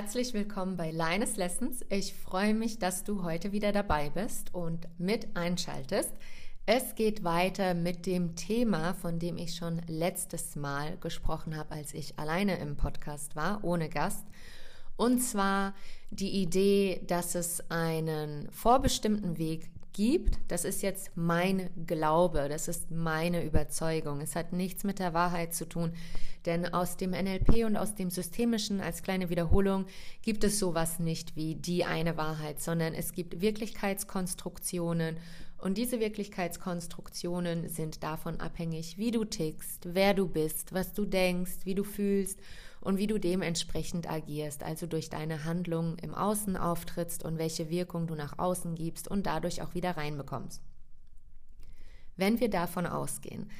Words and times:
Herzlich 0.00 0.32
willkommen 0.32 0.76
bei 0.76 0.92
Leines 0.92 1.36
Lessons. 1.36 1.84
Ich 1.88 2.14
freue 2.14 2.54
mich, 2.54 2.78
dass 2.78 3.02
du 3.02 3.24
heute 3.24 3.50
wieder 3.50 3.72
dabei 3.72 4.10
bist 4.10 4.54
und 4.54 4.86
mit 4.96 5.36
einschaltest. 5.36 6.12
Es 6.66 6.94
geht 6.94 7.24
weiter 7.24 7.74
mit 7.74 8.06
dem 8.06 8.36
Thema, 8.36 8.94
von 8.94 9.18
dem 9.18 9.36
ich 9.36 9.56
schon 9.56 9.82
letztes 9.88 10.54
Mal 10.54 10.98
gesprochen 10.98 11.56
habe, 11.56 11.72
als 11.72 11.94
ich 11.94 12.16
alleine 12.16 12.58
im 12.58 12.76
Podcast 12.76 13.34
war, 13.34 13.64
ohne 13.64 13.88
Gast. 13.88 14.24
Und 14.96 15.18
zwar 15.18 15.74
die 16.10 16.42
Idee, 16.42 17.02
dass 17.04 17.34
es 17.34 17.68
einen 17.68 18.48
vorbestimmten 18.52 19.36
Weg 19.36 19.68
gibt. 19.98 20.38
Das 20.46 20.64
ist 20.64 20.80
jetzt 20.82 21.10
mein 21.16 21.70
Glaube, 21.84 22.48
das 22.48 22.68
ist 22.68 22.92
meine 22.92 23.44
Überzeugung. 23.44 24.20
Es 24.20 24.36
hat 24.36 24.52
nichts 24.52 24.84
mit 24.84 25.00
der 25.00 25.12
Wahrheit 25.12 25.52
zu 25.52 25.68
tun, 25.68 25.92
denn 26.46 26.72
aus 26.72 26.96
dem 26.96 27.10
NLP 27.10 27.64
und 27.66 27.76
aus 27.76 27.96
dem 27.96 28.08
Systemischen 28.08 28.80
als 28.80 29.02
kleine 29.02 29.28
Wiederholung 29.28 29.86
gibt 30.22 30.44
es 30.44 30.60
sowas 30.60 31.00
nicht 31.00 31.34
wie 31.34 31.56
die 31.56 31.84
eine 31.84 32.16
Wahrheit, 32.16 32.60
sondern 32.60 32.94
es 32.94 33.10
gibt 33.10 33.40
Wirklichkeitskonstruktionen 33.40 35.16
und 35.58 35.76
diese 35.76 35.98
Wirklichkeitskonstruktionen 35.98 37.68
sind 37.68 38.02
davon 38.04 38.38
abhängig, 38.38 38.96
wie 38.96 39.10
du 39.10 39.24
tickst, 39.24 39.92
wer 39.92 40.14
du 40.14 40.28
bist, 40.28 40.72
was 40.72 40.92
du 40.92 41.04
denkst, 41.04 41.64
wie 41.64 41.74
du 41.74 41.82
fühlst 41.82 42.38
und 42.80 42.96
wie 42.96 43.08
du 43.08 43.18
dementsprechend 43.18 44.08
agierst, 44.08 44.62
also 44.62 44.86
durch 44.86 45.10
deine 45.10 45.44
Handlungen 45.44 45.98
im 45.98 46.14
Außen 46.14 46.56
auftrittst 46.56 47.24
und 47.24 47.38
welche 47.38 47.70
Wirkung 47.70 48.06
du 48.06 48.14
nach 48.14 48.38
außen 48.38 48.76
gibst 48.76 49.08
und 49.08 49.26
dadurch 49.26 49.60
auch 49.60 49.74
wieder 49.74 49.96
reinbekommst. 49.96 50.62
Wenn 52.16 52.38
wir 52.38 52.50
davon 52.50 52.86
ausgehen, 52.86 53.50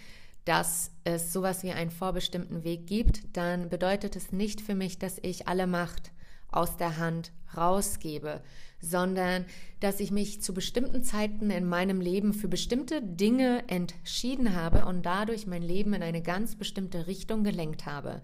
dass 0.45 0.93
es 1.05 1.33
sowas 1.33 1.63
wie 1.63 1.73
einen 1.73 1.91
vorbestimmten 1.91 2.65
Weg 2.65 2.87
gibt, 2.87 3.37
dann 3.37 3.69
bedeutet 3.69 4.15
es 4.17 4.33
nicht 4.33 4.61
für 4.61 4.75
mich, 4.75 4.99
dass 4.99 5.19
ich 5.23 5.49
alle 5.49 5.67
Macht 5.67 6.13
aus 6.51 6.77
der 6.77 6.97
Hand 6.97 7.33
rausgebe, 7.57 8.41
sondern 8.81 9.45
dass 9.81 10.01
ich 10.01 10.11
mich 10.11 10.43
zu 10.43 10.55
bestimmten 10.55 11.03
Zeiten 11.03 11.51
in 11.51 11.67
meinem 11.67 12.01
Leben 12.01 12.33
für 12.33 12.49
bestimmte 12.49 13.03
Dinge 13.03 13.65
entschieden 13.69 14.55
habe 14.55 14.85
und 14.85 15.05
dadurch 15.07 15.47
mein 15.47 15.63
Leben 15.63 15.95
in 15.95 16.03
eine 16.03 16.23
ganz 16.23 16.57
bestimmte 16.57 17.07
Richtung 17.07 17.45
gelenkt 17.45 17.87
habe. 17.87 18.23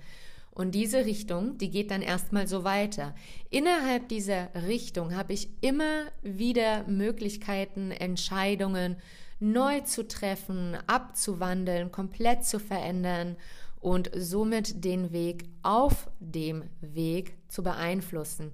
Und 0.55 0.77
diese 0.77 1.05
Richtung, 1.05 1.59
die 1.59 1.69
geht 1.69 1.91
dann 1.91 2.03
erstmal 2.03 2.47
so 2.47 2.63
weiter. 2.63 3.15
Innerhalb 3.51 4.09
dieser 4.09 4.51
Richtung 4.67 5.17
habe 5.17 5.33
ich 5.33 5.49
immer 5.61 6.05
wieder 6.23 6.87
Möglichkeiten, 6.87 7.91
Entscheidungen 7.91 8.97
neu 9.41 9.81
zu 9.81 10.07
treffen, 10.07 10.77
abzuwandeln, 10.87 11.91
komplett 11.91 12.45
zu 12.45 12.61
verändern 12.61 13.37
und 13.81 14.11
somit 14.17 14.85
den 14.85 15.13
Weg 15.13 15.45
auf 15.63 16.09
dem 16.21 16.65
Weg 16.81 17.35
zu 17.49 17.63
beeinflussen. 17.63 18.53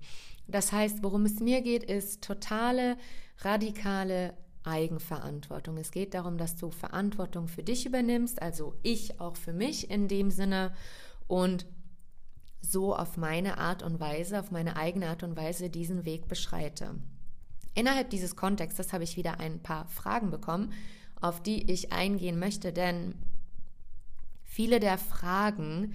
Das 0.50 0.72
heißt, 0.72 1.02
worum 1.02 1.24
es 1.24 1.40
mir 1.40 1.62
geht, 1.62 1.84
ist 1.84 2.22
totale, 2.22 2.96
radikale 3.38 4.34
Eigenverantwortung. 4.64 5.78
Es 5.78 5.90
geht 5.90 6.14
darum, 6.14 6.36
dass 6.36 6.56
du 6.56 6.70
Verantwortung 6.70 7.48
für 7.48 7.62
dich 7.62 7.86
übernimmst, 7.86 8.42
also 8.42 8.74
ich 8.82 9.20
auch 9.20 9.36
für 9.36 9.52
mich 9.52 9.90
in 9.90 10.08
dem 10.08 10.30
Sinne 10.30 10.72
und 11.26 11.66
so 12.60 12.94
auf 12.94 13.16
meine 13.16 13.58
Art 13.58 13.82
und 13.82 14.00
Weise, 14.00 14.38
auf 14.38 14.50
meine 14.50 14.76
eigene 14.76 15.08
Art 15.08 15.22
und 15.22 15.36
Weise 15.36 15.70
diesen 15.70 16.04
Weg 16.04 16.28
beschreite. 16.28 16.94
Innerhalb 17.74 18.10
dieses 18.10 18.36
Kontextes 18.36 18.92
habe 18.92 19.04
ich 19.04 19.16
wieder 19.16 19.40
ein 19.40 19.62
paar 19.62 19.88
Fragen 19.88 20.30
bekommen, 20.30 20.72
auf 21.20 21.42
die 21.42 21.70
ich 21.70 21.92
eingehen 21.92 22.38
möchte, 22.38 22.72
denn 22.72 23.14
viele 24.44 24.80
der 24.80 24.98
Fragen 24.98 25.94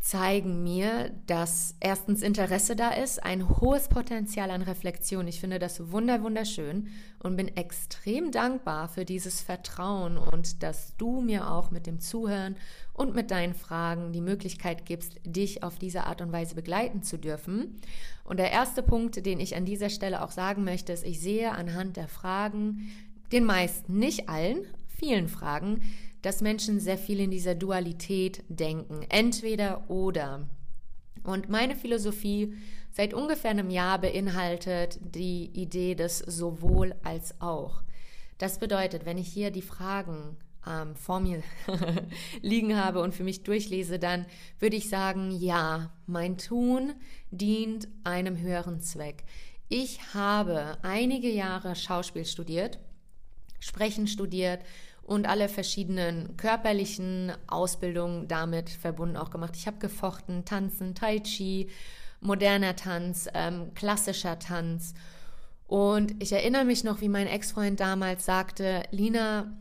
zeigen 0.00 0.62
mir, 0.62 1.10
dass 1.26 1.76
erstens 1.78 2.22
Interesse 2.22 2.74
da 2.74 2.90
ist, 2.90 3.22
ein 3.22 3.60
hohes 3.60 3.88
Potenzial 3.88 4.50
an 4.50 4.62
Reflexion. 4.62 5.28
Ich 5.28 5.40
finde 5.40 5.58
das 5.58 5.92
wunder 5.92 6.22
wunderschön 6.22 6.88
und 7.18 7.36
bin 7.36 7.54
extrem 7.54 8.32
dankbar 8.32 8.88
für 8.88 9.04
dieses 9.04 9.42
Vertrauen 9.42 10.16
und 10.16 10.62
dass 10.62 10.96
du 10.96 11.20
mir 11.20 11.50
auch 11.50 11.70
mit 11.70 11.86
dem 11.86 12.00
Zuhören 12.00 12.56
und 12.94 13.14
mit 13.14 13.30
deinen 13.30 13.54
Fragen 13.54 14.12
die 14.12 14.22
Möglichkeit 14.22 14.86
gibst, 14.86 15.20
dich 15.24 15.62
auf 15.62 15.78
diese 15.78 16.04
Art 16.04 16.22
und 16.22 16.32
Weise 16.32 16.54
begleiten 16.54 17.02
zu 17.02 17.18
dürfen. 17.18 17.78
Und 18.24 18.38
der 18.38 18.50
erste 18.50 18.82
Punkt, 18.82 19.26
den 19.26 19.38
ich 19.38 19.54
an 19.54 19.66
dieser 19.66 19.90
Stelle 19.90 20.22
auch 20.22 20.30
sagen 20.30 20.64
möchte, 20.64 20.94
ist, 20.94 21.04
ich 21.04 21.20
sehe 21.20 21.52
anhand 21.52 21.98
der 21.98 22.08
Fragen, 22.08 22.90
den 23.32 23.44
meisten, 23.44 23.98
nicht 23.98 24.30
allen, 24.30 24.64
vielen 24.88 25.28
Fragen, 25.28 25.82
dass 26.22 26.40
Menschen 26.40 26.80
sehr 26.80 26.98
viel 26.98 27.20
in 27.20 27.30
dieser 27.30 27.54
Dualität 27.54 28.42
denken. 28.48 29.04
Entweder 29.08 29.90
oder. 29.90 30.48
Und 31.22 31.48
meine 31.48 31.76
Philosophie 31.76 32.54
seit 32.90 33.14
ungefähr 33.14 33.50
einem 33.50 33.70
Jahr 33.70 33.98
beinhaltet 34.00 34.98
die 35.02 35.50
Idee 35.54 35.94
des 35.94 36.18
sowohl 36.18 36.94
als 37.02 37.40
auch. 37.40 37.82
Das 38.38 38.58
bedeutet, 38.58 39.04
wenn 39.04 39.18
ich 39.18 39.28
hier 39.28 39.50
die 39.50 39.62
Fragen 39.62 40.36
ähm, 40.66 40.96
vor 40.96 41.20
mir 41.20 41.42
liegen 42.42 42.76
habe 42.76 43.00
und 43.00 43.14
für 43.14 43.24
mich 43.24 43.42
durchlese, 43.42 43.98
dann 43.98 44.26
würde 44.58 44.76
ich 44.76 44.88
sagen, 44.88 45.30
ja, 45.30 45.92
mein 46.06 46.38
Tun 46.38 46.94
dient 47.30 47.88
einem 48.04 48.38
höheren 48.38 48.80
Zweck. 48.80 49.24
Ich 49.68 50.14
habe 50.14 50.78
einige 50.82 51.30
Jahre 51.30 51.76
Schauspiel 51.76 52.24
studiert, 52.24 52.78
Sprechen 53.60 54.06
studiert 54.06 54.60
und 55.10 55.26
alle 55.26 55.48
verschiedenen 55.48 56.36
körperlichen 56.36 57.32
Ausbildungen 57.48 58.28
damit 58.28 58.70
verbunden 58.70 59.16
auch 59.16 59.30
gemacht. 59.30 59.56
Ich 59.56 59.66
habe 59.66 59.78
gefochten, 59.78 60.44
tanzen, 60.44 60.94
Tai 60.94 61.18
Chi, 61.18 61.68
moderner 62.20 62.76
Tanz, 62.76 63.28
ähm, 63.34 63.74
klassischer 63.74 64.38
Tanz. 64.38 64.94
Und 65.66 66.14
ich 66.22 66.30
erinnere 66.30 66.64
mich 66.64 66.84
noch, 66.84 67.00
wie 67.00 67.08
mein 67.08 67.26
Ex-Freund 67.26 67.80
damals 67.80 68.24
sagte, 68.24 68.84
Lina, 68.92 69.52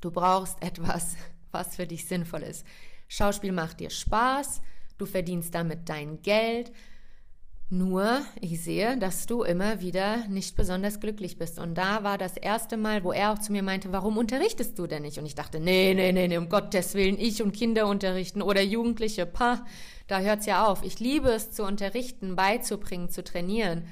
du 0.00 0.10
brauchst 0.10 0.60
etwas, 0.60 1.14
was 1.52 1.76
für 1.76 1.86
dich 1.86 2.08
sinnvoll 2.08 2.42
ist. 2.42 2.66
Schauspiel 3.06 3.52
macht 3.52 3.78
dir 3.78 3.90
Spaß, 3.90 4.60
du 4.98 5.06
verdienst 5.06 5.54
damit 5.54 5.88
dein 5.88 6.20
Geld, 6.22 6.72
nur, 7.78 8.22
ich 8.40 8.62
sehe, 8.62 8.96
dass 8.96 9.26
du 9.26 9.42
immer 9.42 9.80
wieder 9.80 10.26
nicht 10.28 10.56
besonders 10.56 11.00
glücklich 11.00 11.36
bist. 11.38 11.58
Und 11.58 11.74
da 11.74 12.04
war 12.04 12.16
das 12.16 12.36
erste 12.36 12.76
Mal, 12.76 13.04
wo 13.04 13.12
er 13.12 13.32
auch 13.32 13.38
zu 13.38 13.52
mir 13.52 13.62
meinte, 13.62 13.92
warum 13.92 14.16
unterrichtest 14.16 14.78
du 14.78 14.86
denn 14.86 15.02
nicht? 15.02 15.18
Und 15.18 15.26
ich 15.26 15.34
dachte, 15.34 15.60
nee, 15.60 15.92
nee, 15.94 16.12
nee, 16.12 16.28
nee, 16.28 16.38
um 16.38 16.48
Gottes 16.48 16.94
Willen, 16.94 17.18
ich 17.18 17.42
und 17.42 17.52
Kinder 17.52 17.86
unterrichten 17.86 18.42
oder 18.42 18.62
Jugendliche, 18.62 19.26
pa, 19.26 19.64
da 20.06 20.20
hört's 20.20 20.46
ja 20.46 20.66
auf. 20.66 20.82
Ich 20.82 21.00
liebe 21.00 21.28
es 21.30 21.50
zu 21.50 21.64
unterrichten, 21.64 22.36
beizubringen, 22.36 23.10
zu 23.10 23.22
trainieren 23.22 23.84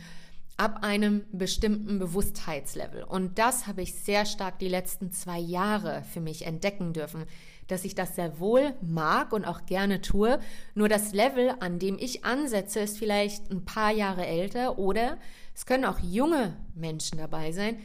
ab 0.57 0.79
einem 0.83 1.25
bestimmten 1.33 1.99
Bewusstheitslevel. 1.99 3.03
Und 3.03 3.39
das 3.39 3.67
habe 3.67 3.83
ich 3.83 3.95
sehr 3.95 4.27
stark 4.27 4.59
die 4.59 4.69
letzten 4.69 5.11
zwei 5.11 5.39
Jahre 5.39 6.05
für 6.13 6.21
mich 6.21 6.47
entdecken 6.47 6.93
dürfen, 6.93 7.25
dass 7.73 7.85
ich 7.85 7.95
das 7.95 8.15
sehr 8.15 8.39
wohl 8.39 8.75
mag 8.81 9.33
und 9.33 9.45
auch 9.45 9.67
gerne 9.67 10.01
tue. 10.01 10.39
Nur 10.75 10.89
das 10.89 11.13
Level, 11.13 11.55
an 11.61 11.79
dem 11.79 11.99
ich 11.99 12.25
ansetze, 12.25 12.81
ist 12.81 12.99
vielleicht 12.99 13.51
ein 13.51 13.65
paar 13.65 13.91
Jahre 13.91 14.27
älter 14.27 14.79
oder 14.79 15.19
es 15.55 15.67
können 15.67 15.85
auch 15.85 15.99
junge 15.99 16.57
Menschen 16.75 17.19
dabei 17.19 17.53
sein. 17.53 17.79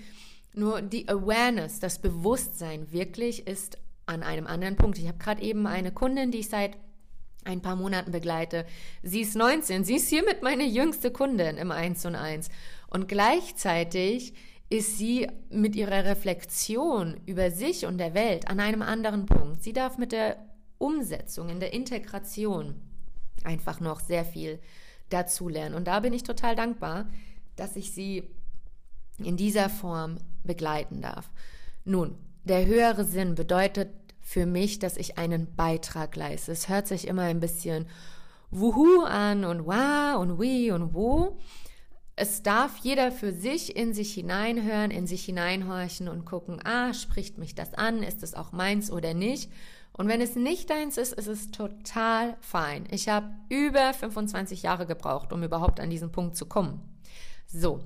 Nur 0.53 0.81
die 0.81 1.07
Awareness, 1.07 1.79
das 1.79 1.99
Bewusstsein 1.99 2.91
wirklich 2.91 3.47
ist 3.47 3.77
an 4.05 4.23
einem 4.23 4.47
anderen 4.47 4.75
Punkt. 4.75 4.97
Ich 4.97 5.07
habe 5.07 5.17
gerade 5.17 5.41
eben 5.41 5.67
eine 5.67 5.91
Kundin, 5.91 6.31
die 6.31 6.39
ich 6.39 6.49
seit 6.49 6.77
ein 7.45 7.61
paar 7.61 7.75
Monaten 7.75 8.11
begleite. 8.11 8.65
Sie 9.03 9.21
ist 9.21 9.35
19, 9.35 9.83
sie 9.83 9.95
ist 9.95 10.09
hiermit 10.09 10.43
meine 10.43 10.65
jüngste 10.65 11.11
Kundin 11.11 11.57
im 11.57 11.71
1 11.71 12.05
und 12.05 12.15
1. 12.15 12.49
Und 12.89 13.07
gleichzeitig 13.07 14.33
ist 14.69 14.97
sie 14.97 15.27
mit 15.49 15.75
ihrer 15.75 16.03
Reflexion 16.05 17.19
über 17.25 17.51
sich 17.51 17.85
und 17.85 17.97
der 17.97 18.13
Welt 18.13 18.47
an 18.49 18.59
einem 18.59 18.81
anderen 18.81 19.25
Punkt. 19.25 19.63
Sie 19.63 19.73
darf 19.73 19.97
mit 19.97 20.11
der 20.11 20.37
Umsetzung, 20.77 21.49
in 21.49 21.59
der 21.59 21.73
Integration 21.73 22.75
einfach 23.43 23.79
noch 23.79 23.99
sehr 23.99 24.25
viel 24.25 24.59
dazulernen. 25.09 25.73
Und 25.73 25.87
da 25.87 26.01
bin 26.01 26.13
ich 26.13 26.23
total 26.23 26.55
dankbar, 26.55 27.07
dass 27.55 27.75
ich 27.75 27.93
sie 27.93 28.23
in 29.19 29.37
dieser 29.37 29.69
Form 29.69 30.17
begleiten 30.43 31.01
darf. 31.01 31.31
Nun, 31.85 32.17
der 32.43 32.65
höhere 32.65 33.05
Sinn 33.05 33.35
bedeutet 33.35 33.89
für 34.21 34.45
mich, 34.45 34.79
dass 34.79 34.97
ich 34.97 35.17
einen 35.17 35.55
Beitrag 35.55 36.15
leiste. 36.15 36.51
Es 36.51 36.67
hört 36.67 36.87
sich 36.87 37.07
immer 37.07 37.23
ein 37.23 37.39
bisschen 37.39 37.87
wuhu 38.51 39.03
an 39.03 39.45
und 39.45 39.65
wa 39.65 40.15
und 40.15 40.39
wie 40.39 40.71
und 40.71 40.93
wo. 40.93 41.37
Es 42.19 42.41
darf 42.41 42.77
jeder 42.79 43.11
für 43.11 43.31
sich 43.31 43.75
in 43.75 43.93
sich 43.93 44.11
hineinhören, 44.15 44.89
in 44.89 45.05
sich 45.05 45.23
hineinhorchen 45.25 46.09
und 46.09 46.25
gucken, 46.25 46.59
ah, 46.65 46.91
spricht 46.95 47.37
mich 47.37 47.53
das 47.53 47.75
an, 47.75 48.01
ist 48.01 48.23
es 48.23 48.33
auch 48.33 48.51
meins 48.51 48.89
oder 48.91 49.13
nicht? 49.13 49.51
Und 49.93 50.07
wenn 50.07 50.19
es 50.19 50.35
nicht 50.35 50.71
deins 50.71 50.97
ist, 50.97 51.13
ist 51.13 51.27
es 51.27 51.51
total 51.51 52.35
fein. 52.41 52.87
Ich 52.89 53.07
habe 53.07 53.29
über 53.49 53.93
25 53.93 54.63
Jahre 54.63 54.87
gebraucht, 54.87 55.31
um 55.31 55.43
überhaupt 55.43 55.79
an 55.79 55.91
diesen 55.91 56.11
Punkt 56.11 56.35
zu 56.35 56.47
kommen. 56.47 56.81
So, 57.45 57.81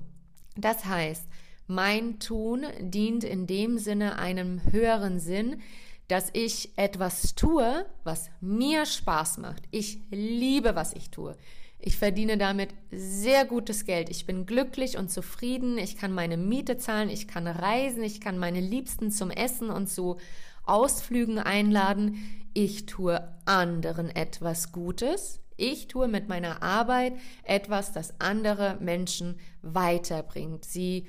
das 0.55 0.85
heißt, 0.85 1.25
mein 1.67 2.19
Tun 2.19 2.63
dient 2.79 3.25
in 3.25 3.47
dem 3.47 3.77
Sinne 3.79 4.17
einem 4.17 4.61
höheren 4.71 5.19
Sinn, 5.19 5.61
dass 6.07 6.29
ich 6.31 6.77
etwas 6.77 7.35
tue, 7.35 7.85
was 8.05 8.29
mir 8.39 8.85
Spaß 8.85 9.39
macht. 9.39 9.63
Ich 9.71 9.99
liebe, 10.09 10.73
was 10.75 10.93
ich 10.93 11.09
tue. 11.09 11.35
Ich 11.83 11.97
verdiene 11.97 12.37
damit 12.37 12.69
sehr 12.91 13.43
gutes 13.45 13.85
Geld. 13.85 14.09
Ich 14.09 14.27
bin 14.27 14.45
glücklich 14.45 14.97
und 14.97 15.09
zufrieden. 15.09 15.79
Ich 15.79 15.97
kann 15.97 16.13
meine 16.13 16.37
Miete 16.37 16.77
zahlen. 16.77 17.09
Ich 17.09 17.27
kann 17.27 17.47
reisen. 17.47 18.03
Ich 18.03 18.21
kann 18.21 18.37
meine 18.37 18.61
Liebsten 18.61 19.09
zum 19.09 19.31
Essen 19.31 19.71
und 19.71 19.87
zu 19.87 20.17
Ausflügen 20.63 21.39
einladen. 21.39 22.23
Ich 22.53 22.85
tue 22.85 23.27
anderen 23.45 24.09
etwas 24.09 24.71
Gutes. 24.71 25.39
Ich 25.57 25.87
tue 25.87 26.07
mit 26.07 26.29
meiner 26.29 26.61
Arbeit 26.61 27.13
etwas, 27.43 27.91
das 27.91 28.19
andere 28.19 28.77
Menschen 28.79 29.39
weiterbringt. 29.61 30.65
Sie 30.65 31.07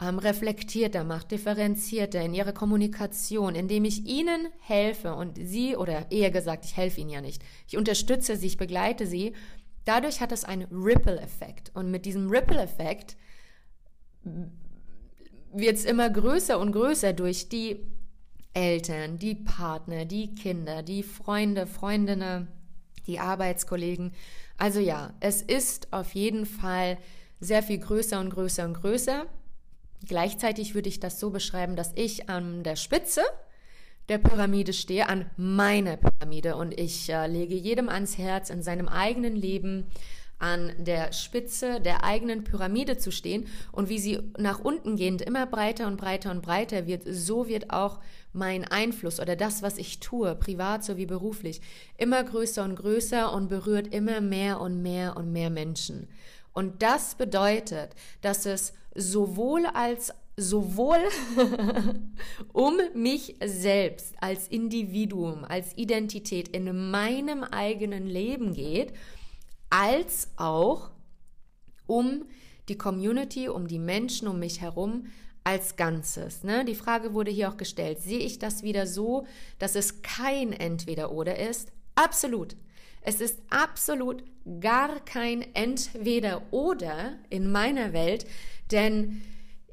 ähm, 0.00 0.18
reflektierter 0.18 1.04
macht, 1.04 1.30
differenzierter 1.30 2.20
in 2.22 2.34
ihrer 2.34 2.52
Kommunikation, 2.52 3.54
indem 3.54 3.84
ich 3.84 4.04
ihnen 4.04 4.48
helfe 4.60 5.14
und 5.14 5.38
sie, 5.40 5.76
oder 5.76 6.10
eher 6.10 6.30
gesagt, 6.30 6.66
ich 6.66 6.76
helfe 6.76 7.00
ihnen 7.00 7.10
ja 7.10 7.20
nicht, 7.22 7.42
ich 7.66 7.78
unterstütze 7.78 8.36
sie, 8.36 8.48
ich 8.48 8.58
begleite 8.58 9.06
sie 9.06 9.32
Dadurch 9.86 10.20
hat 10.20 10.32
es 10.32 10.44
einen 10.44 10.66
Ripple-Effekt. 10.70 11.70
Und 11.74 11.90
mit 11.90 12.04
diesem 12.04 12.28
Ripple-Effekt 12.28 13.16
wird 15.52 15.76
es 15.76 15.84
immer 15.84 16.10
größer 16.10 16.58
und 16.58 16.72
größer 16.72 17.14
durch 17.14 17.48
die 17.48 17.86
Eltern, 18.52 19.18
die 19.18 19.36
Partner, 19.36 20.04
die 20.04 20.34
Kinder, 20.34 20.82
die 20.82 21.02
Freunde, 21.02 21.66
Freundinnen, 21.66 22.48
die 23.06 23.20
Arbeitskollegen. 23.20 24.12
Also 24.58 24.80
ja, 24.80 25.14
es 25.20 25.40
ist 25.40 25.92
auf 25.92 26.14
jeden 26.14 26.46
Fall 26.46 26.98
sehr 27.38 27.62
viel 27.62 27.78
größer 27.78 28.18
und 28.18 28.30
größer 28.30 28.64
und 28.64 28.74
größer. 28.74 29.26
Gleichzeitig 30.04 30.74
würde 30.74 30.88
ich 30.88 31.00
das 31.00 31.20
so 31.20 31.30
beschreiben, 31.30 31.76
dass 31.76 31.92
ich 31.94 32.28
an 32.28 32.64
der 32.64 32.76
Spitze 32.76 33.22
der 34.08 34.18
Pyramide 34.18 34.72
stehe, 34.72 35.08
an 35.08 35.30
meiner 35.36 35.96
Pyramide. 35.96 36.56
Und 36.56 36.78
ich 36.78 37.08
äh, 37.10 37.26
lege 37.26 37.54
jedem 37.54 37.88
ans 37.88 38.18
Herz, 38.18 38.50
in 38.50 38.62
seinem 38.62 38.88
eigenen 38.88 39.36
Leben 39.36 39.86
an 40.38 40.72
der 40.78 41.12
Spitze 41.12 41.80
der 41.80 42.04
eigenen 42.04 42.44
Pyramide 42.44 42.98
zu 42.98 43.10
stehen 43.10 43.46
und 43.72 43.88
wie 43.88 43.98
sie 43.98 44.20
nach 44.36 44.58
unten 44.60 44.96
gehend 44.96 45.22
immer 45.22 45.46
breiter 45.46 45.86
und 45.86 45.96
breiter 45.96 46.30
und 46.30 46.42
breiter 46.42 46.86
wird, 46.86 47.04
so 47.06 47.48
wird 47.48 47.70
auch 47.70 48.00
mein 48.32 48.64
Einfluss 48.64 49.18
oder 49.18 49.34
das, 49.34 49.62
was 49.62 49.78
ich 49.78 49.98
tue, 49.98 50.34
privat 50.34 50.84
sowie 50.84 51.06
beruflich, 51.06 51.62
immer 51.96 52.22
größer 52.22 52.64
und 52.64 52.76
größer 52.76 53.32
und 53.32 53.48
berührt 53.48 53.86
immer 53.94 54.20
mehr 54.20 54.60
und 54.60 54.82
mehr 54.82 55.16
und 55.16 55.32
mehr 55.32 55.48
Menschen. 55.48 56.06
Und 56.52 56.82
das 56.82 57.14
bedeutet, 57.14 57.90
dass 58.20 58.44
es 58.44 58.74
sowohl 58.94 59.66
als 59.66 60.12
sowohl 60.36 60.98
um 62.52 62.78
mich 62.94 63.36
selbst 63.44 64.14
als 64.20 64.48
Individuum, 64.48 65.44
als 65.44 65.76
Identität 65.76 66.48
in 66.48 66.90
meinem 66.90 67.42
eigenen 67.42 68.06
Leben 68.06 68.52
geht, 68.52 68.92
als 69.70 70.28
auch 70.36 70.90
um 71.86 72.24
die 72.68 72.76
Community, 72.76 73.48
um 73.48 73.66
die 73.66 73.78
Menschen 73.78 74.28
um 74.28 74.38
mich 74.38 74.60
herum 74.60 75.06
als 75.44 75.76
Ganzes. 75.76 76.42
Ne? 76.42 76.64
Die 76.64 76.74
Frage 76.74 77.14
wurde 77.14 77.30
hier 77.30 77.48
auch 77.48 77.56
gestellt. 77.56 78.00
Sehe 78.00 78.18
ich 78.18 78.38
das 78.38 78.62
wieder 78.62 78.86
so, 78.86 79.26
dass 79.58 79.76
es 79.76 80.02
kein 80.02 80.52
Entweder-Oder 80.52 81.38
ist? 81.38 81.70
Absolut. 81.94 82.56
Es 83.00 83.20
ist 83.20 83.40
absolut 83.48 84.24
gar 84.60 84.98
kein 85.04 85.42
Entweder-Oder 85.54 87.18
in 87.30 87.52
meiner 87.52 87.92
Welt, 87.92 88.26
denn 88.72 89.22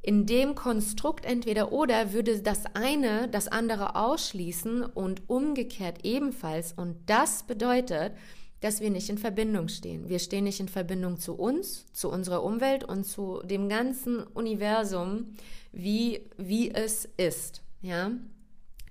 in 0.04 0.26
dem 0.26 0.54
Konstrukt 0.54 1.26
entweder 1.26 1.72
oder 1.72 2.12
würde 2.12 2.42
das 2.42 2.66
eine 2.76 3.30
das 3.30 3.48
andere 3.48 3.96
ausschließen 3.96 4.84
und 4.84 5.30
umgekehrt 5.30 6.00
ebenfalls. 6.04 6.74
Und 6.74 6.98
das 7.06 7.44
bedeutet, 7.44 8.12
dass 8.60 8.82
wir 8.82 8.90
nicht 8.90 9.10
in 9.10 9.18
Verbindung 9.18 9.70
stehen. 9.70 10.10
Wir 10.10 10.20
stehen 10.20 10.44
nicht 10.44 10.60
in 10.60 10.68
Verbindung 10.68 11.18
zu 11.18 11.36
uns, 11.36 11.86
zu 11.94 12.10
unserer 12.10 12.44
Umwelt 12.44 12.84
und 12.84 13.06
zu 13.06 13.42
dem 13.46 13.70
ganzen 13.70 14.22
Universum, 14.22 15.36
wie, 15.72 16.30
wie 16.38 16.72
es 16.72 17.06
ist. 17.16 17.62
Ja? 17.82 18.12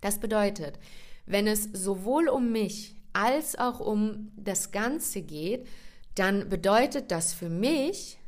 Das 0.01 0.19
bedeutet, 0.19 0.79
wenn 1.27 1.47
es 1.47 1.69
sowohl 1.75 2.29
um 2.29 2.53
mich 2.53 2.97
als 3.13 3.59
auch 3.59 3.81
um 3.81 4.33
das 4.37 4.73
Ganze 4.73 5.21
geht, 5.21 5.67
dann 6.15 6.49
bedeutet 6.49 7.11
das 7.11 7.35
für 7.35 7.51
mich, 7.51 8.19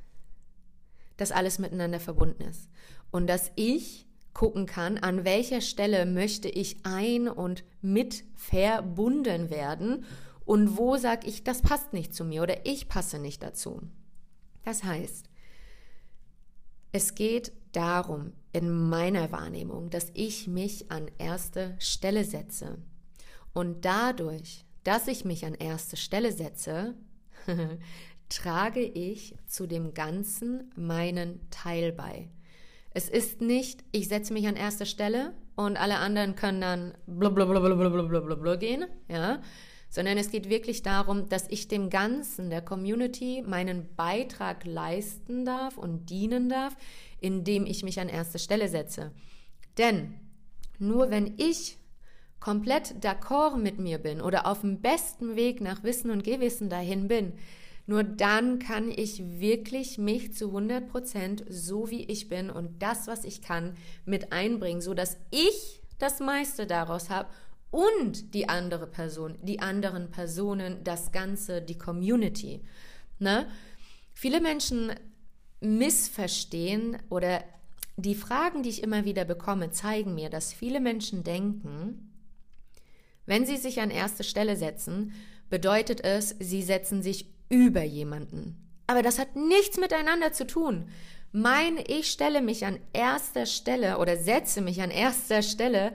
dass 1.17 1.33
alles 1.33 1.59
miteinander 1.59 2.01
verbunden 2.01 2.43
ist 2.43 2.69
und 3.15 3.29
dass 3.29 3.53
ich 3.55 4.09
gucken 4.33 4.67
kann, 4.67 4.99
an 4.99 5.25
welcher 5.25 5.61
Stelle 5.61 6.05
möchte 6.05 6.49
ich 6.49 6.79
ein 6.83 7.29
und 7.29 7.63
mit 7.81 8.25
verbunden 8.35 9.51
werden 9.51 10.05
und 10.45 10.77
wo 10.77 10.97
sage 10.97 11.29
ich, 11.29 11.45
das 11.45 11.63
passt 11.63 11.93
nicht 11.93 12.13
zu 12.13 12.25
mir 12.25 12.43
oder 12.43 12.67
ich 12.67 12.89
passe 12.89 13.21
nicht 13.21 13.41
dazu. 13.41 13.83
Das 14.65 14.83
heißt, 14.83 15.31
es 16.91 17.15
geht 17.15 17.53
darum, 17.71 18.33
in 18.53 18.69
meiner 18.69 19.31
Wahrnehmung, 19.31 19.91
dass 19.91 20.09
ich 20.15 20.49
mich 20.49 20.91
an 20.91 21.09
erste 21.19 21.77
Stelle 21.79 22.25
setze. 22.25 22.79
Und 23.53 23.85
dadurch, 23.85 24.65
dass 24.83 25.07
ich 25.07 25.25
mich 25.25 25.47
an 25.47 25.55
erste 25.55 25.97
Stelle 25.97 26.33
setze, 26.33 26.97
trage 28.29 28.83
ich 28.83 29.37
zu 29.47 29.69
dem 29.69 29.95
Ganzen 29.95 30.73
meinen 30.75 31.49
Teil 31.51 31.93
bei. 31.93 32.29
Es 32.95 33.09
ist 33.09 33.41
nicht, 33.41 33.85
ich 33.91 34.09
setze 34.09 34.33
mich 34.33 34.47
an 34.47 34.55
erster 34.55 34.87
Stelle 34.87 35.35
und 35.57 35.77
alle 35.77 35.99
anderen 35.99 36.37
können 36.37 36.61
dann 36.61 36.95
blablabla 37.07 38.55
gehen, 38.55 38.85
ja, 39.09 39.41
sondern 39.91 40.17
es 40.17 40.31
geht 40.31 40.49
wirklich 40.49 40.83
darum, 40.83 41.29
dass 41.29 41.49
ich 41.51 41.67
dem 41.67 41.91
Ganzen, 41.91 42.51
der 42.51 42.63
Community, 42.63 43.43
meinen 43.47 43.95
Beitrag 43.97 44.65
leisten 44.65 45.45
darf 45.45 45.77
und 45.77 46.09
dienen 46.09 46.49
darf, 46.49 46.77
indem 47.21 47.67
ich 47.67 47.83
mich 47.83 47.99
an 47.99 48.09
erste 48.09 48.39
Stelle 48.39 48.69
setze. 48.69 49.13
Denn 49.77 50.15
nur 50.79 51.11
wenn 51.11 51.35
ich 51.37 51.79
komplett 52.39 53.05
d'accord 53.05 53.57
mit 53.57 53.81
mir 53.81 53.99
bin 53.99 54.21
oder 54.21 54.47
auf 54.47 54.61
dem 54.61 54.81
besten 54.81 55.35
Weg 55.35 55.61
nach 55.61 55.83
Wissen 55.83 56.11
und 56.11 56.23
Gewissen 56.23 56.69
dahin 56.69 57.09
bin, 57.09 57.33
nur 57.87 58.03
dann 58.03 58.59
kann 58.59 58.91
ich 58.91 59.23
wirklich 59.41 59.99
mich 59.99 60.35
zu 60.35 60.47
100 60.49 60.89
Prozent 60.89 61.45
so 61.49 61.91
wie 61.91 62.05
ich 62.05 62.29
bin 62.29 62.51
und 62.51 62.83
das, 62.83 63.07
was 63.07 63.25
ich 63.25 63.43
kann, 63.43 63.77
mit 64.07 64.33
einbringen, 64.33 64.81
so 64.81 64.95
dass 64.95 65.19
ich 65.31 65.83
das 65.99 66.21
meiste 66.21 66.67
daraus 66.67 67.11
habe 67.11 67.29
und 67.71 68.35
die 68.35 68.49
andere 68.49 68.87
Person, 68.87 69.37
die 69.43 69.61
anderen 69.61 70.11
Personen, 70.11 70.83
das 70.85 71.13
Ganze, 71.13 71.61
die 71.61 71.77
Community. 71.77 72.63
Ne? 73.19 73.49
Viele 74.13 74.41
Menschen 74.41 74.93
missverstehen 75.61 76.99
oder 77.11 77.43
die 77.97 78.15
Fragen, 78.15 78.63
die 78.63 78.71
ich 78.71 78.83
immer 78.83 79.05
wieder 79.05 79.25
bekomme, 79.25 79.71
zeigen 79.71 80.15
mir, 80.15 80.31
dass 80.31 80.53
viele 80.53 80.81
Menschen 80.81 81.25
denken, 81.25 82.13
wenn 83.27 83.47
sie 83.47 83.57
sich 83.57 83.81
an 83.81 83.91
erste 83.91 84.25
Stelle 84.25 84.57
setzen, 84.57 85.13
bedeutet 85.49 86.03
es, 86.03 86.35
sie 86.39 86.63
setzen 86.63 87.03
sich 87.03 87.34
über 87.55 87.83
jemanden. 87.83 88.57
Aber 88.87 89.03
das 89.03 89.19
hat 89.19 89.37
nichts 89.37 89.79
miteinander 89.79 90.33
zu 90.33 90.47
tun. 90.47 90.89
Mein 91.33 91.79
Ich 91.87 92.11
stelle 92.11 92.43
mich 92.43 92.67
an 92.67 92.79
erster 92.93 93.47
Stelle 93.47 93.99
oder 93.99 94.17
setze 94.17 94.61
mich 94.61 94.83
an 94.83 94.91
erster 94.91 95.43
Stelle 95.43 95.95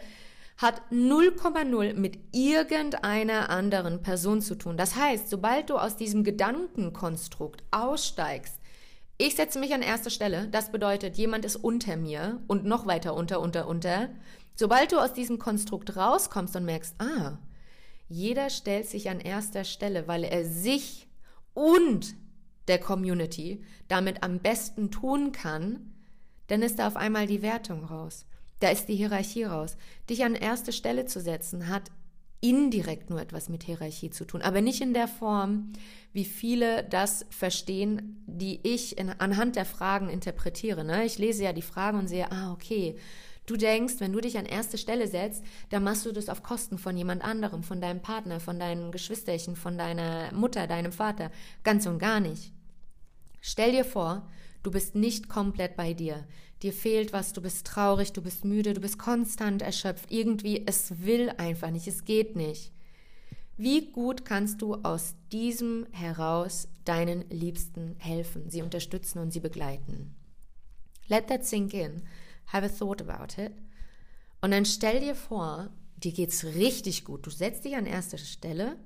hat 0.57 0.81
0,0 0.91 1.93
mit 1.93 2.19
irgendeiner 2.33 3.49
anderen 3.49 4.01
Person 4.01 4.41
zu 4.41 4.55
tun. 4.55 4.75
Das 4.75 4.95
heißt, 4.97 5.29
sobald 5.29 5.69
du 5.69 5.77
aus 5.77 5.95
diesem 5.95 6.25
Gedankenkonstrukt 6.25 7.63
aussteigst, 7.71 8.59
ich 9.17 9.35
setze 9.35 9.59
mich 9.59 9.73
an 9.73 9.81
erster 9.81 10.09
Stelle, 10.09 10.47
das 10.49 10.71
bedeutet, 10.71 11.17
jemand 11.17 11.45
ist 11.45 11.57
unter 11.57 11.95
mir 11.97 12.41
und 12.47 12.65
noch 12.65 12.85
weiter 12.87 13.13
unter, 13.13 13.41
unter, 13.41 13.67
unter. 13.67 14.09
Sobald 14.55 14.91
du 14.91 14.97
aus 14.97 15.13
diesem 15.13 15.39
Konstrukt 15.39 15.95
rauskommst 15.95 16.55
und 16.55 16.65
merkst, 16.65 16.95
ah, 16.99 17.37
jeder 18.09 18.49
stellt 18.49 18.87
sich 18.87 19.09
an 19.09 19.19
erster 19.19 19.63
Stelle, 19.63 20.07
weil 20.07 20.23
er 20.23 20.43
sich 20.45 21.08
und 21.53 22.15
der 22.67 22.79
Community 22.79 23.63
damit 23.87 24.23
am 24.23 24.39
besten 24.39 24.91
tun 24.91 25.31
kann, 25.31 25.93
dann 26.47 26.61
ist 26.61 26.79
da 26.79 26.87
auf 26.87 26.95
einmal 26.95 27.27
die 27.27 27.41
Wertung 27.41 27.83
raus. 27.83 28.25
Da 28.59 28.69
ist 28.69 28.87
die 28.87 28.95
Hierarchie 28.95 29.43
raus. 29.43 29.77
Dich 30.09 30.23
an 30.23 30.35
erste 30.35 30.71
Stelle 30.71 31.05
zu 31.05 31.21
setzen, 31.21 31.69
hat 31.69 31.91
indirekt 32.41 33.09
nur 33.09 33.21
etwas 33.21 33.49
mit 33.49 33.63
Hierarchie 33.63 34.11
zu 34.11 34.25
tun, 34.25 34.41
aber 34.41 34.61
nicht 34.61 34.81
in 34.81 34.93
der 34.93 35.09
Form, 35.09 35.73
wie 36.13 36.23
viele 36.23 36.85
das 36.85 37.25
verstehen, 37.29 38.23
die 38.27 38.59
ich 38.63 38.97
in, 38.97 39.09
anhand 39.09 39.57
der 39.57 39.65
Fragen 39.65 40.09
interpretiere. 40.09 40.85
Ne? 40.85 41.05
Ich 41.05 41.17
lese 41.17 41.43
ja 41.43 41.53
die 41.53 41.61
Fragen 41.61 41.99
und 41.99 42.07
sehe, 42.07 42.31
ah, 42.31 42.53
okay, 42.53 42.95
Du 43.49 43.57
denkst, 43.57 43.95
wenn 43.97 44.13
du 44.13 44.21
dich 44.21 44.37
an 44.37 44.45
erste 44.45 44.77
Stelle 44.77 45.07
setzt, 45.07 45.43
dann 45.71 45.83
machst 45.83 46.05
du 46.05 46.11
das 46.11 46.29
auf 46.29 46.43
Kosten 46.43 46.77
von 46.77 46.95
jemand 46.95 47.23
anderem, 47.23 47.63
von 47.63 47.81
deinem 47.81 47.99
Partner, 47.99 48.39
von 48.39 48.59
deinen 48.59 48.91
Geschwisterchen, 48.91 49.55
von 49.55 49.75
deiner 49.75 50.31
Mutter, 50.33 50.67
deinem 50.67 50.91
Vater. 50.91 51.31
Ganz 51.63 51.87
und 51.87 51.97
gar 51.97 52.19
nicht. 52.19 52.53
Stell 53.41 53.71
dir 53.71 53.85
vor, 53.85 54.29
du 54.61 54.69
bist 54.69 54.93
nicht 54.93 55.29
komplett 55.29 55.75
bei 55.75 55.95
dir. 55.95 56.27
Dir 56.61 56.71
fehlt 56.71 57.11
was, 57.11 57.33
du 57.33 57.41
bist 57.41 57.65
traurig, 57.65 58.13
du 58.13 58.21
bist 58.21 58.45
müde, 58.45 58.75
du 58.75 58.81
bist 58.81 58.99
konstant 58.99 59.63
erschöpft. 59.63 60.11
Irgendwie, 60.11 60.67
es 60.67 61.03
will 61.03 61.31
einfach 61.39 61.71
nicht, 61.71 61.87
es 61.87 62.05
geht 62.05 62.35
nicht. 62.35 62.71
Wie 63.57 63.91
gut 63.91 64.25
kannst 64.25 64.61
du 64.61 64.75
aus 64.83 65.15
diesem 65.31 65.87
heraus 65.89 66.67
deinen 66.85 67.27
Liebsten 67.31 67.95
helfen, 67.97 68.47
sie 68.51 68.61
unterstützen 68.61 69.17
und 69.17 69.33
sie 69.33 69.39
begleiten? 69.39 70.13
Let 71.07 71.29
that 71.29 71.47
sink 71.47 71.73
in. 71.73 72.03
Have 72.51 72.65
a 72.65 72.69
thought 72.69 73.01
about 73.01 73.41
it. 73.41 73.51
Und 74.41 74.51
dann 74.51 74.65
stell 74.65 74.99
dir 74.99 75.15
vor, 75.15 75.69
dir 75.97 76.11
geht's 76.11 76.43
richtig 76.43 77.05
gut. 77.05 77.25
Du 77.25 77.29
setzt 77.29 77.65
dich 77.65 77.75
an 77.75 77.85
erste 77.85 78.17
Stelle 78.17 78.77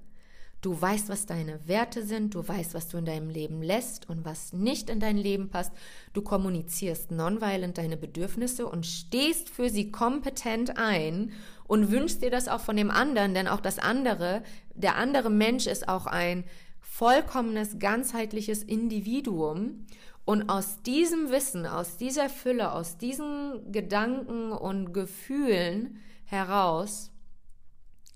Du 0.64 0.82
weißt, 0.82 1.10
was 1.10 1.26
deine 1.26 1.68
Werte 1.68 2.06
sind, 2.06 2.36
du 2.36 2.48
weißt, 2.48 2.74
was 2.74 2.88
du 2.88 2.96
in 2.96 3.04
deinem 3.04 3.30
Leben 3.30 3.62
lässt 3.62 4.10
und 4.10 4.24
was 4.24 4.54
nicht 4.54 4.90
in 4.90 5.02
dein 5.02 5.18
Leben 5.18 5.50
passt. 5.50 5.74
Du 6.14 6.22
kommunizierst 6.22 7.12
nonviolent 7.12 7.78
deine 7.78 7.98
Bedürfnisse 7.98 8.66
und 8.66 8.86
stehst 8.86 9.50
für 9.50 9.70
sie 9.70 9.92
kompetent 9.92 10.78
ein 10.78 11.34
und 11.66 11.92
wünschst 11.92 12.22
dir 12.22 12.32
das 12.32 12.48
auch 12.48 12.62
von 12.62 12.78
dem 12.78 12.92
anderen, 12.92 13.34
denn 13.34 13.50
auch 13.50 13.60
das 13.60 13.78
andere, 13.78 14.42
der 14.74 14.96
andere 14.96 15.30
Mensch 15.30 15.68
ist 15.68 15.90
auch 15.90 16.06
ein 16.06 16.46
vollkommenes, 16.80 17.80
ganzheitliches 17.80 18.64
Individuum. 18.64 19.86
Und 20.26 20.50
aus 20.50 20.82
diesem 20.84 21.32
Wissen, 21.32 21.66
aus 21.66 21.98
dieser 21.98 22.30
Fülle, 22.30 22.72
aus 22.72 22.98
diesen 22.98 23.72
Gedanken 23.72 24.54
und 24.54 24.94
Gefühlen 24.94 25.98
heraus, 26.24 27.12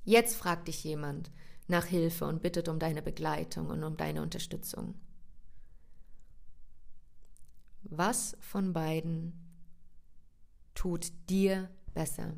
jetzt 0.06 0.36
fragt 0.36 0.70
dich 0.70 0.84
jemand, 0.84 1.32
nach 1.68 1.86
Hilfe 1.86 2.26
und 2.26 2.42
bittet 2.42 2.70
um 2.70 2.80
deine 2.80 3.02
Begleitung 3.02 3.68
und 3.68 3.84
um 3.84 3.98
deine 3.98 4.22
Unterstützung. 4.22 4.96
Was 7.84 8.38
von 8.40 8.72
beiden 8.72 9.34
tut 10.76 11.12
dir 11.30 11.70
besser? 11.94 12.34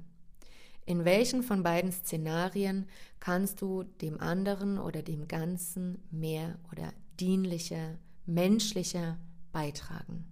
In 0.85 1.05
welchen 1.05 1.43
von 1.43 1.61
beiden 1.61 1.91
Szenarien 1.91 2.87
kannst 3.19 3.61
du 3.61 3.83
dem 3.83 4.19
anderen 4.19 4.79
oder 4.79 5.03
dem 5.03 5.27
Ganzen 5.27 6.03
mehr 6.09 6.57
oder 6.71 6.91
dienlicher, 7.19 7.99
menschlicher 8.25 9.19
beitragen? 9.51 10.25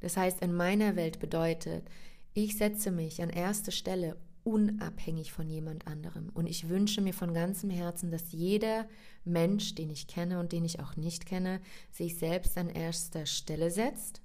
Das 0.00 0.16
heißt, 0.16 0.40
in 0.42 0.54
meiner 0.54 0.96
Welt 0.96 1.18
bedeutet, 1.18 1.88
ich 2.34 2.56
setze 2.56 2.90
mich 2.90 3.22
an 3.22 3.30
erste 3.30 3.72
Stelle 3.72 4.16
unabhängig 4.44 5.32
von 5.32 5.48
jemand 5.48 5.88
anderem. 5.88 6.30
Und 6.32 6.46
ich 6.46 6.68
wünsche 6.68 7.00
mir 7.00 7.12
von 7.12 7.34
ganzem 7.34 7.70
Herzen, 7.70 8.12
dass 8.12 8.30
jeder 8.30 8.86
Mensch, 9.24 9.74
den 9.74 9.90
ich 9.90 10.06
kenne 10.06 10.38
und 10.38 10.52
den 10.52 10.64
ich 10.64 10.78
auch 10.78 10.94
nicht 10.96 11.26
kenne, 11.26 11.60
sich 11.90 12.16
selbst 12.16 12.56
an 12.56 12.68
erster 12.68 13.26
Stelle 13.26 13.72
setzt 13.72 14.22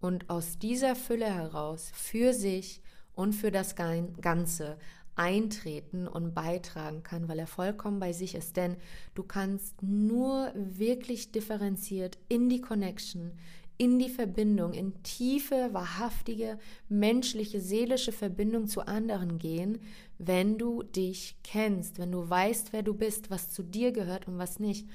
und 0.00 0.30
aus 0.30 0.58
dieser 0.58 0.94
Fülle 0.94 1.32
heraus 1.32 1.90
für 1.94 2.32
sich 2.32 2.80
und 3.14 3.32
für 3.32 3.50
das 3.50 3.74
Ganze 3.76 4.78
eintreten 5.14 6.08
und 6.08 6.34
beitragen 6.34 7.02
kann, 7.02 7.28
weil 7.28 7.38
er 7.38 7.46
vollkommen 7.46 8.00
bei 8.00 8.12
sich 8.12 8.34
ist. 8.34 8.56
Denn 8.56 8.76
du 9.14 9.22
kannst 9.22 9.82
nur 9.82 10.52
wirklich 10.54 11.32
differenziert 11.32 12.18
in 12.28 12.48
die 12.48 12.60
Connection, 12.60 13.32
in 13.78 13.98
die 13.98 14.10
Verbindung, 14.10 14.72
in 14.74 15.02
tiefe, 15.02 15.70
wahrhaftige, 15.72 16.58
menschliche, 16.88 17.60
seelische 17.60 18.12
Verbindung 18.12 18.68
zu 18.68 18.86
anderen 18.86 19.38
gehen, 19.38 19.80
wenn 20.18 20.56
du 20.56 20.82
dich 20.82 21.36
kennst, 21.42 21.98
wenn 21.98 22.12
du 22.12 22.28
weißt, 22.28 22.72
wer 22.72 22.82
du 22.82 22.94
bist, 22.94 23.30
was 23.30 23.50
zu 23.50 23.62
dir 23.62 23.92
gehört 23.92 24.28
und 24.28 24.38
was 24.38 24.60
nicht. 24.60 24.86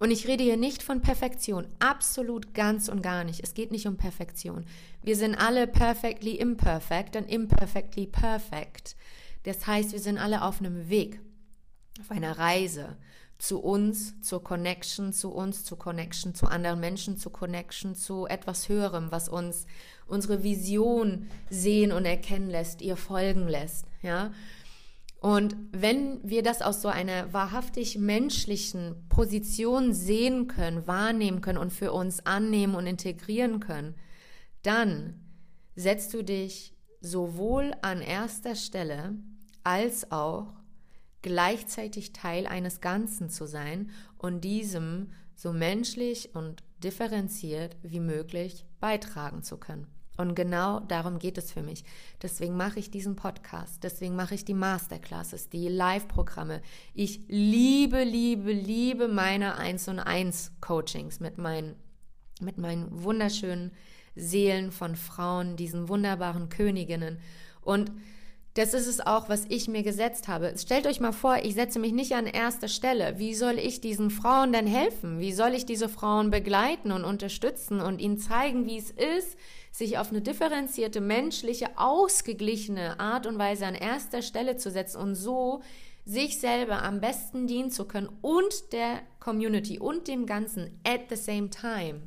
Und 0.00 0.10
ich 0.10 0.26
rede 0.26 0.42
hier 0.42 0.56
nicht 0.56 0.82
von 0.82 1.00
Perfektion, 1.00 1.68
absolut 1.78 2.52
ganz 2.52 2.88
und 2.88 3.02
gar 3.02 3.22
nicht. 3.22 3.40
Es 3.42 3.54
geht 3.54 3.70
nicht 3.70 3.86
um 3.86 3.96
Perfektion. 3.96 4.64
Wir 5.02 5.14
sind 5.14 5.36
alle 5.36 5.68
perfectly 5.68 6.32
imperfect 6.32 7.14
und 7.14 7.30
imperfectly 7.30 8.06
perfect. 8.06 8.96
Das 9.44 9.66
heißt, 9.66 9.92
wir 9.92 10.00
sind 10.00 10.18
alle 10.18 10.42
auf 10.42 10.60
einem 10.60 10.88
Weg, 10.88 11.20
auf 12.00 12.10
einer 12.10 12.38
Reise 12.38 12.96
zu 13.38 13.60
uns, 13.60 14.20
zur 14.20 14.42
Connection 14.42 15.12
zu 15.12 15.32
uns, 15.32 15.64
zur 15.64 15.78
Connection 15.78 16.34
zu 16.34 16.46
anderen 16.46 16.80
Menschen, 16.80 17.18
zur 17.18 17.32
Connection 17.32 17.94
zu 17.94 18.26
etwas 18.26 18.68
Höherem, 18.68 19.10
was 19.10 19.28
uns 19.28 19.66
unsere 20.06 20.42
Vision 20.42 21.28
sehen 21.50 21.92
und 21.92 22.04
erkennen 22.04 22.48
lässt, 22.48 22.80
ihr 22.80 22.96
folgen 22.96 23.48
lässt, 23.48 23.86
ja. 24.02 24.32
Und 25.20 25.56
wenn 25.72 26.20
wir 26.22 26.42
das 26.42 26.60
aus 26.60 26.82
so 26.82 26.88
einer 26.88 27.32
wahrhaftig 27.32 27.96
menschlichen 27.98 29.06
Position 29.08 29.94
sehen 29.94 30.48
können, 30.48 30.86
wahrnehmen 30.86 31.40
können 31.40 31.56
und 31.56 31.72
für 31.72 31.92
uns 31.92 32.26
annehmen 32.26 32.74
und 32.74 32.86
integrieren 32.86 33.58
können, 33.58 33.94
dann 34.62 35.18
setzt 35.76 36.12
du 36.12 36.22
dich 36.22 36.74
sowohl 37.00 37.72
an 37.80 38.02
erster 38.02 38.54
Stelle 38.54 39.14
als 39.64 40.10
auch 40.12 40.52
gleichzeitig 41.22 42.12
Teil 42.12 42.46
eines 42.46 42.80
Ganzen 42.80 43.30
zu 43.30 43.46
sein 43.46 43.90
und 44.18 44.42
diesem 44.42 45.10
so 45.34 45.52
menschlich 45.52 46.34
und 46.34 46.62
differenziert 46.82 47.76
wie 47.82 48.00
möglich 48.00 48.66
beitragen 48.78 49.42
zu 49.42 49.56
können. 49.56 49.86
Und 50.16 50.36
genau 50.36 50.80
darum 50.80 51.18
geht 51.18 51.38
es 51.38 51.50
für 51.50 51.62
mich. 51.62 51.84
Deswegen 52.22 52.56
mache 52.56 52.78
ich 52.78 52.90
diesen 52.90 53.16
Podcast, 53.16 53.82
deswegen 53.82 54.14
mache 54.14 54.34
ich 54.34 54.44
die 54.44 54.54
Masterclasses, 54.54 55.48
die 55.48 55.68
Live-Programme. 55.68 56.62
Ich 56.92 57.22
liebe, 57.26 58.04
liebe, 58.04 58.52
liebe 58.52 59.08
meine 59.08 59.56
1 59.56 59.88
und 59.88 59.98
1 59.98 60.52
Coachings 60.60 61.18
mit 61.18 61.38
meinen, 61.38 61.74
mit 62.40 62.58
meinen 62.58 63.02
wunderschönen 63.02 63.72
Seelen 64.14 64.70
von 64.70 64.94
Frauen, 64.94 65.56
diesen 65.56 65.88
wunderbaren 65.88 66.48
Königinnen. 66.48 67.18
Und 67.60 67.90
das 68.54 68.72
ist 68.72 68.86
es 68.86 69.00
auch, 69.00 69.28
was 69.28 69.46
ich 69.48 69.66
mir 69.66 69.82
gesetzt 69.82 70.28
habe. 70.28 70.54
Stellt 70.56 70.86
euch 70.86 71.00
mal 71.00 71.12
vor, 71.12 71.38
ich 71.42 71.54
setze 71.54 71.80
mich 71.80 71.92
nicht 71.92 72.14
an 72.14 72.26
erster 72.26 72.68
Stelle. 72.68 73.18
Wie 73.18 73.34
soll 73.34 73.58
ich 73.58 73.80
diesen 73.80 74.10
Frauen 74.10 74.52
denn 74.52 74.68
helfen? 74.68 75.18
Wie 75.18 75.32
soll 75.32 75.54
ich 75.54 75.66
diese 75.66 75.88
Frauen 75.88 76.30
begleiten 76.30 76.92
und 76.92 77.04
unterstützen 77.04 77.80
und 77.80 78.00
ihnen 78.00 78.18
zeigen, 78.18 78.64
wie 78.66 78.78
es 78.78 78.92
ist, 78.92 79.36
sich 79.72 79.98
auf 79.98 80.10
eine 80.10 80.22
differenzierte, 80.22 81.00
menschliche, 81.00 81.76
ausgeglichene 81.76 83.00
Art 83.00 83.26
und 83.26 83.38
Weise 83.38 83.66
an 83.66 83.74
erster 83.74 84.22
Stelle 84.22 84.56
zu 84.56 84.70
setzen 84.70 85.00
und 85.00 85.16
so 85.16 85.60
sich 86.04 86.38
selber 86.38 86.82
am 86.84 87.00
besten 87.00 87.48
dienen 87.48 87.72
zu 87.72 87.86
können 87.86 88.08
und 88.22 88.72
der 88.72 89.00
Community 89.18 89.80
und 89.80 90.06
dem 90.06 90.26
Ganzen 90.26 90.78
at 90.84 91.08
the 91.08 91.16
same 91.16 91.50
time. 91.50 92.02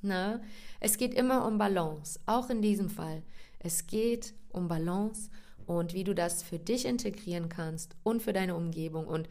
Ne? 0.00 0.40
Es 0.78 0.96
geht 0.96 1.14
immer 1.14 1.44
um 1.44 1.58
Balance, 1.58 2.20
auch 2.26 2.50
in 2.50 2.62
diesem 2.62 2.88
Fall. 2.88 3.22
Es 3.58 3.88
geht 3.88 4.34
um 4.50 4.68
Balance 4.68 5.30
und 5.68 5.92
wie 5.92 6.04
du 6.04 6.14
das 6.14 6.42
für 6.42 6.58
dich 6.58 6.86
integrieren 6.86 7.48
kannst 7.48 7.94
und 8.02 8.22
für 8.22 8.32
deine 8.32 8.56
Umgebung. 8.56 9.06
Und 9.06 9.28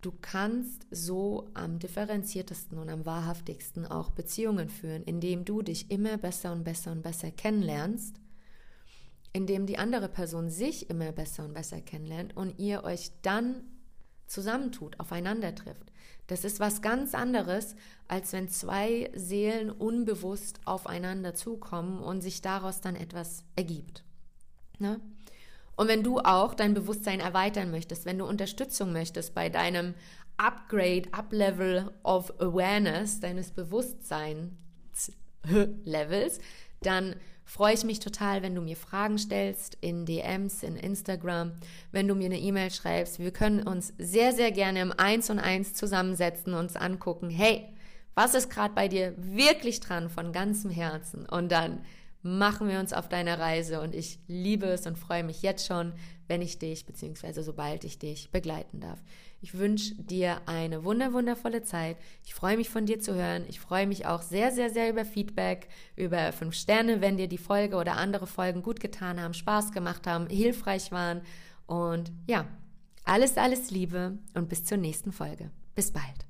du 0.00 0.12
kannst 0.20 0.86
so 0.90 1.48
am 1.54 1.78
differenziertesten 1.80 2.78
und 2.78 2.88
am 2.88 3.04
wahrhaftigsten 3.04 3.84
auch 3.84 4.10
Beziehungen 4.10 4.68
führen, 4.68 5.02
indem 5.02 5.44
du 5.44 5.62
dich 5.62 5.90
immer 5.90 6.18
besser 6.18 6.52
und 6.52 6.62
besser 6.62 6.92
und 6.92 7.02
besser 7.02 7.32
kennenlernst, 7.32 8.20
indem 9.32 9.66
die 9.66 9.78
andere 9.78 10.08
Person 10.08 10.50
sich 10.50 10.88
immer 10.88 11.10
besser 11.10 11.44
und 11.44 11.54
besser 11.54 11.80
kennenlernt 11.80 12.36
und 12.36 12.58
ihr 12.60 12.84
euch 12.84 13.10
dann 13.22 13.64
zusammentut, 14.28 15.00
aufeinander 15.00 15.54
trifft. 15.54 15.92
Das 16.28 16.44
ist 16.44 16.60
was 16.60 16.80
ganz 16.82 17.14
anderes, 17.14 17.74
als 18.08 18.32
wenn 18.32 18.48
zwei 18.48 19.10
Seelen 19.14 19.70
unbewusst 19.70 20.60
aufeinander 20.64 21.34
zukommen 21.34 21.98
und 21.98 22.20
sich 22.20 22.40
daraus 22.40 22.80
dann 22.80 22.96
etwas 22.96 23.44
ergibt. 23.56 24.04
Ne? 24.78 25.00
Und 25.76 25.88
wenn 25.88 26.02
du 26.02 26.18
auch 26.20 26.54
dein 26.54 26.74
Bewusstsein 26.74 27.20
erweitern 27.20 27.70
möchtest, 27.70 28.06
wenn 28.06 28.18
du 28.18 28.26
Unterstützung 28.26 28.92
möchtest 28.92 29.34
bei 29.34 29.50
deinem 29.50 29.94
Upgrade, 30.38 31.04
Uplevel 31.12 31.90
of 32.02 32.32
Awareness, 32.40 33.20
deines 33.20 33.52
Bewusstseinslevels, 33.52 36.40
dann 36.82 37.16
freue 37.44 37.74
ich 37.74 37.84
mich 37.84 38.00
total, 38.00 38.42
wenn 38.42 38.54
du 38.54 38.60
mir 38.60 38.76
Fragen 38.76 39.18
stellst 39.18 39.78
in 39.80 40.04
DMs, 40.04 40.62
in 40.62 40.76
Instagram, 40.76 41.52
wenn 41.92 42.08
du 42.08 42.14
mir 42.14 42.26
eine 42.26 42.40
E-Mail 42.40 42.70
schreibst. 42.70 43.18
Wir 43.18 43.30
können 43.30 43.62
uns 43.62 43.94
sehr, 43.98 44.32
sehr 44.32 44.52
gerne 44.52 44.80
im 44.80 44.92
Eins 44.92 45.30
und 45.30 45.38
Eins 45.38 45.74
zusammensetzen, 45.74 46.54
uns 46.54 46.76
angucken, 46.76 47.30
hey, 47.30 47.68
was 48.14 48.34
ist 48.34 48.50
gerade 48.50 48.74
bei 48.74 48.88
dir 48.88 49.14
wirklich 49.16 49.80
dran 49.80 50.08
von 50.08 50.32
ganzem 50.32 50.70
Herzen? 50.70 51.26
Und 51.26 51.52
dann 51.52 51.82
machen 52.22 52.68
wir 52.68 52.80
uns 52.80 52.92
auf 52.92 53.08
deine 53.08 53.38
Reise 53.38 53.80
und 53.80 53.94
ich 53.94 54.18
liebe 54.26 54.66
es 54.66 54.86
und 54.86 54.98
freue 54.98 55.24
mich 55.24 55.42
jetzt 55.42 55.66
schon, 55.66 55.92
wenn 56.28 56.42
ich 56.42 56.58
dich, 56.58 56.86
beziehungsweise 56.86 57.42
sobald 57.42 57.84
ich 57.84 57.98
dich 57.98 58.30
begleiten 58.30 58.80
darf. 58.80 59.00
Ich 59.40 59.56
wünsche 59.56 59.94
dir 59.94 60.40
eine 60.46 60.82
wunder, 60.82 61.12
wundervolle 61.12 61.62
Zeit. 61.62 61.96
Ich 62.24 62.34
freue 62.34 62.56
mich 62.56 62.68
von 62.68 62.86
dir 62.86 62.98
zu 62.98 63.14
hören. 63.14 63.44
Ich 63.48 63.60
freue 63.60 63.86
mich 63.86 64.06
auch 64.06 64.22
sehr, 64.22 64.50
sehr, 64.50 64.70
sehr 64.70 64.90
über 64.90 65.04
Feedback, 65.04 65.68
über 65.94 66.32
fünf 66.32 66.54
Sterne, 66.54 67.00
wenn 67.00 67.16
dir 67.16 67.28
die 67.28 67.38
Folge 67.38 67.76
oder 67.76 67.96
andere 67.96 68.26
Folgen 68.26 68.62
gut 68.62 68.80
getan 68.80 69.20
haben, 69.20 69.34
Spaß 69.34 69.72
gemacht 69.72 70.06
haben, 70.06 70.26
hilfreich 70.26 70.90
waren. 70.90 71.20
Und 71.66 72.10
ja, 72.26 72.46
alles, 73.04 73.36
alles 73.36 73.70
Liebe 73.70 74.18
und 74.34 74.48
bis 74.48 74.64
zur 74.64 74.78
nächsten 74.78 75.12
Folge. 75.12 75.50
Bis 75.74 75.92
bald. 75.92 76.25